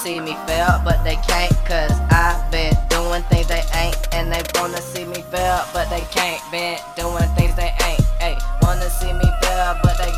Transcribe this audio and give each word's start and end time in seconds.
see 0.00 0.18
me 0.18 0.34
fail, 0.46 0.80
but 0.82 1.04
they 1.04 1.16
can't, 1.28 1.52
cause 1.68 1.92
I've 2.10 2.50
been 2.50 2.72
doing 2.88 3.22
things 3.24 3.46
they 3.48 3.62
ain't. 3.74 3.96
And 4.14 4.32
they 4.32 4.42
wanna 4.54 4.80
see 4.80 5.04
me 5.04 5.20
fail, 5.30 5.60
but 5.74 5.90
they 5.90 6.00
can't. 6.10 6.40
Been 6.50 6.78
doing 6.96 7.28
things 7.36 7.54
they 7.54 7.72
ain't. 7.84 8.00
Hey, 8.18 8.36
wanna 8.62 8.88
see 8.88 9.12
me 9.12 9.28
fail, 9.42 9.76
but 9.82 9.98
they 9.98 10.12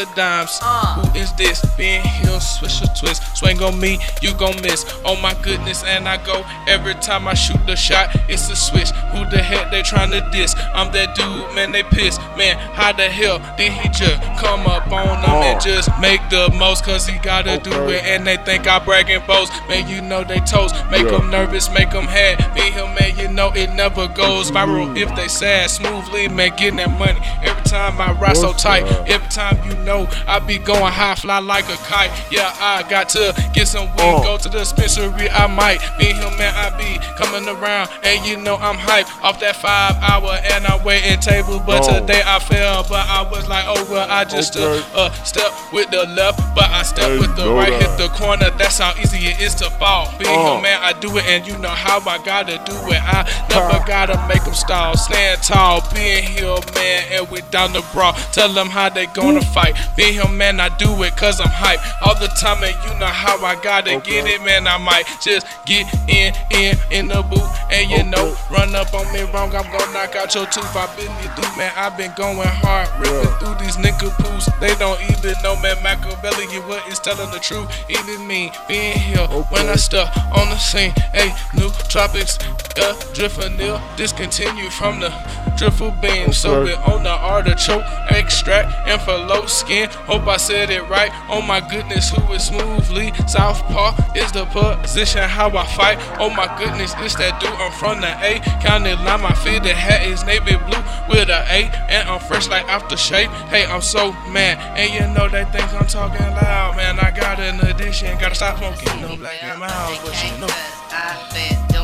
the 0.00 0.14
dimes. 0.14 0.58
Uh. 0.62 1.02
Who 1.02 1.18
is 1.18 1.32
this? 1.34 1.64
Ben 1.76 2.02
Hill, 2.02 2.40
swish 2.40 2.82
or 2.82 2.86
twist. 2.94 3.36
Swing 3.36 3.62
on 3.62 3.78
me, 3.78 3.98
you 4.22 4.34
gon' 4.34 4.60
miss. 4.62 4.84
Oh 5.04 5.16
my 5.20 5.34
goodness, 5.42 5.84
and 5.84 6.08
I 6.08 6.16
go 6.24 6.44
every 6.66 6.94
time 6.94 7.28
I 7.28 7.34
shoot 7.34 7.60
the 7.66 7.76
shot. 7.76 8.08
It's 8.28 8.50
a 8.50 8.56
switch. 8.56 8.90
Who 9.12 9.28
the 9.30 9.42
heck 9.42 9.70
they 9.70 9.82
tryna 9.82 10.30
diss? 10.32 10.54
I'm 10.74 10.92
that 10.92 11.14
dude, 11.14 11.54
man. 11.54 11.72
They 11.72 11.82
piss, 11.82 12.18
man. 12.36 12.56
How 12.74 12.92
the 12.92 13.08
hell 13.08 13.38
did 13.56 13.72
he 13.72 13.88
just 13.88 14.20
come 14.40 14.66
up 14.66 14.86
on 14.90 15.20
them 15.22 15.42
and 15.44 15.60
just 15.60 15.88
make 16.00 16.20
the 16.30 16.50
most? 16.58 16.84
Cause 16.84 17.06
he 17.06 17.18
gotta 17.18 17.58
do 17.58 17.88
it, 17.88 18.04
and 18.04 18.26
they 18.26 18.36
think 18.38 18.66
I 18.66 18.78
brag 18.78 19.10
and 19.10 19.26
boast. 19.26 19.52
Man, 19.68 19.88
you 19.88 20.00
know 20.00 20.24
they 20.24 20.40
toast. 20.40 20.74
Make 20.90 21.04
Yeah. 21.04 21.18
them 21.18 21.30
nervous, 21.30 21.70
make 21.70 21.90
them 21.90 22.06
head. 22.06 22.38
Me, 22.54 22.70
him, 22.70 22.94
man, 22.94 23.18
you 23.18 23.28
know 23.28 23.52
it 23.54 23.72
never 23.74 24.08
goes 24.08 24.50
viral 24.50 24.96
if 24.96 25.14
they 25.14 25.28
sad. 25.28 25.70
Smoothly, 25.70 26.28
man, 26.28 26.50
getting 26.56 26.76
that 26.76 26.90
money. 26.98 27.20
Every 27.42 27.59
time 27.70 28.00
I 28.00 28.12
ride 28.12 28.36
so 28.36 28.52
tight. 28.52 28.84
Every 29.08 29.28
time 29.28 29.56
you 29.68 29.74
know 29.84 30.08
I 30.26 30.38
be 30.40 30.58
going 30.58 30.92
high, 30.92 31.14
fly 31.14 31.38
like 31.38 31.64
a 31.68 31.76
kite. 31.88 32.10
Yeah, 32.30 32.52
I 32.60 32.82
got 32.88 33.08
to 33.10 33.32
get 33.54 33.68
some 33.68 33.86
weed, 33.96 34.02
Uh. 34.02 34.22
go 34.22 34.36
to 34.38 34.48
the 34.48 34.58
dispensary. 34.58 35.30
I 35.30 35.46
might. 35.46 35.80
And 36.00 36.16
him, 36.18 36.36
man, 36.38 36.52
I 36.54 36.70
be 36.76 36.98
coming 37.16 37.48
around, 37.48 37.88
and 38.02 38.26
you 38.26 38.36
know 38.36 38.56
I'm 38.56 38.76
hype 38.76 39.06
off 39.24 39.38
that 39.40 39.56
five 39.56 39.96
hour, 40.02 40.38
and 40.52 40.66
I'm 40.66 40.82
waiting 40.84 41.18
table. 41.20 41.60
But 41.64 41.88
Oh. 41.88 42.00
today 42.00 42.22
I 42.26 42.38
fell, 42.40 42.82
but 42.88 43.06
I 43.08 43.22
was 43.30 43.48
like, 43.48 43.64
oh 43.68 43.86
well, 43.90 44.06
I 44.10 44.24
just 44.24 44.56
Okay. 44.56 44.84
uh, 44.94 45.00
uh 45.06 45.12
step 45.24 45.52
with 45.72 45.90
the 45.90 46.04
left, 46.06 46.40
but 46.54 46.64
I 46.70 46.82
step 46.82 47.04
Hey, 47.06 47.18
with 47.18 47.36
the 47.36 47.50
right, 47.52 47.72
hit 47.72 47.96
the 47.98 48.08
corner. 48.08 48.50
That's 48.58 48.78
how 48.78 48.92
easy 49.00 49.28
it 49.28 49.40
is 49.40 49.54
to 49.56 49.70
fall. 49.70 50.12
Being 50.18 50.38
Uh. 50.38 50.56
him, 50.56 50.62
man, 50.62 50.80
I 50.82 50.92
do 50.94 51.16
it, 51.18 51.24
and 51.26 51.46
you 51.46 51.56
know 51.58 51.68
how 51.70 52.00
I 52.06 52.18
gotta 52.18 52.58
do 52.64 52.74
it. 52.90 53.00
I 53.02 53.24
never 53.50 53.78
gotta 53.86 54.16
make 54.28 54.42
them 54.44 54.54
stall, 54.54 54.96
stand 54.96 55.42
tall, 55.42 55.82
being 55.94 56.24
here, 56.24 56.56
man, 56.74 57.02
and 57.12 57.30
we 57.30 57.40
down 57.60 57.72
the 57.74 57.84
brawl. 57.92 58.14
Tell 58.32 58.50
them 58.52 58.68
how 58.70 58.88
they 58.88 59.04
gonna 59.06 59.42
fight. 59.42 59.76
Being 59.96 60.14
him, 60.14 60.38
man, 60.38 60.60
I 60.60 60.68
do 60.78 60.88
it 61.02 61.14
cause 61.16 61.40
I'm 61.40 61.52
hype 61.52 61.80
all 62.00 62.14
the 62.18 62.28
time, 62.40 62.62
and 62.64 62.74
you 62.84 62.98
know 62.98 63.12
how 63.24 63.36
I 63.44 63.54
gotta 63.60 63.96
Okay. 63.96 64.22
get 64.22 64.26
it, 64.26 64.40
man. 64.42 64.66
I 64.66 64.78
might 64.78 65.04
just 65.20 65.46
get 65.66 65.84
in, 66.08 66.32
in, 66.56 66.78
in 66.90 67.08
the 67.08 67.20
booth, 67.22 67.52
and 67.70 67.90
you 67.90 68.02
know, 68.04 68.34
run 68.50 68.74
up 68.74 68.94
on 68.94 69.04
me 69.12 69.22
wrong, 69.32 69.54
I'm 69.54 69.68
gonna 69.70 69.92
knock 69.92 70.16
out 70.16 70.34
your 70.34 70.46
tooth. 70.46 70.74
I 70.74 70.86
been 70.96 71.12
you 71.22 71.28
through, 71.36 71.56
man. 71.58 71.72
I've 71.76 71.96
been 71.98 72.12
going 72.16 72.48
hard, 72.64 72.88
ripping 72.98 73.28
Yeah. 73.28 73.38
through 73.38 73.56
these 73.62 73.76
nigga 73.76 74.08
poos. 74.22 74.48
They 74.60 74.74
don't 74.76 75.00
even 75.12 75.34
know, 75.42 75.56
man. 75.56 75.76
Machiavelli, 75.82 76.46
you 76.54 76.62
what 76.62 76.86
is 76.88 76.98
telling 76.98 77.30
the 77.30 77.40
truth. 77.40 77.68
Even 77.90 78.26
me 78.26 78.52
being 78.68 78.96
here 78.98 79.26
when 79.52 79.66
I 79.68 79.72
Okay. 79.72 79.76
step 79.88 80.08
on 80.32 80.48
the 80.48 80.56
scene. 80.58 80.92
Hey, 81.12 81.34
new 81.54 81.68
tropics, 81.88 82.38
uh, 82.80 82.94
drifting 83.12 83.56
nil, 83.58 83.80
discontinue 83.96 84.70
from 84.70 85.00
the 85.00 85.10
driftle 85.50 85.98
beam. 86.00 86.32
So 86.32 86.62
Okay. 86.62 86.72
it 86.72 86.78
on 86.88 87.02
the 87.02 87.10
artichoke 87.10 87.84
extract 88.10 88.72
and 88.88 89.00
for 89.00 89.16
low 89.16 89.46
skin. 89.46 89.88
Hope 90.06 90.26
I 90.26 90.36
said 90.36 90.70
it 90.70 90.82
right. 90.88 91.10
Oh 91.28 91.42
my 91.42 91.60
goodness, 91.60 92.10
who 92.10 92.32
is 92.32 92.44
smoothly? 92.44 93.12
Southpaw 93.26 93.94
is 94.14 94.32
the 94.32 94.44
position 94.46 95.22
how 95.28 95.48
I 95.56 95.66
fight. 95.66 95.98
Oh 96.18 96.30
my 96.30 96.46
goodness, 96.58 96.94
it's 96.98 97.14
that 97.16 97.40
dude. 97.40 97.50
I'm 97.50 97.72
from 97.72 98.00
the 98.00 98.12
A. 98.22 98.40
County 98.62 98.94
line, 98.94 99.22
my 99.22 99.32
fitted 99.34 99.76
hat 99.76 100.06
is 100.06 100.24
navy 100.24 100.56
blue 100.56 100.82
with 101.08 101.28
a 101.28 101.44
A. 101.50 101.70
And 101.88 102.08
I'm 102.08 102.20
fresh 102.20 102.48
like 102.48 102.66
aftershave. 102.66 103.28
Hey, 103.48 103.66
I'm 103.66 103.82
so 103.82 104.12
mad. 104.30 104.58
And 104.78 104.92
you 104.92 105.06
know 105.14 105.28
they 105.28 105.44
think 105.46 105.72
I'm 105.74 105.86
talking 105.86 106.26
loud, 106.26 106.76
man. 106.76 106.98
I 106.98 107.10
got 107.10 107.38
an 107.40 107.60
addiction. 107.60 108.18
Gotta 108.18 108.34
stop 108.34 108.58
smoking 108.58 109.00
no 109.02 109.16
black 109.16 109.42
and 109.42 109.58
mild, 109.60 109.98
but 110.04 110.14
you 110.24 110.38
know. 110.40 111.79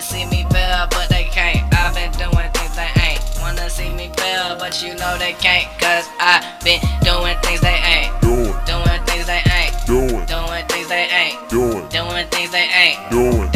see 0.00 0.24
me 0.26 0.46
fail, 0.50 0.86
but 0.90 1.08
they 1.08 1.24
can't. 1.24 1.72
I've 1.74 1.94
been 1.94 2.10
doing 2.12 2.50
things 2.52 2.74
they 2.76 2.88
ain't. 3.02 3.20
Wanna 3.40 3.68
see 3.68 3.90
me 3.90 4.10
fail, 4.16 4.56
but 4.58 4.82
you 4.82 4.94
know 4.94 5.18
they 5.18 5.32
can't. 5.34 5.68
Cause 5.78 6.08
I've 6.18 6.42
been 6.64 6.80
doing 7.02 7.36
things 7.42 7.60
they 7.60 7.76
ain't. 7.76 8.20
Doing. 8.20 8.54
Doing 8.64 9.04
things 9.04 9.26
they 9.26 9.42
ain't. 9.52 9.74
Doing. 9.86 10.24
Doing 10.26 10.64
things 10.68 10.88
they 10.88 11.08
ain't. 11.10 11.48
Doing. 11.50 11.88
Doing 11.88 12.26
things 12.28 12.50
they 12.50 12.68
ain't. 12.72 13.10
Doing. 13.10 13.49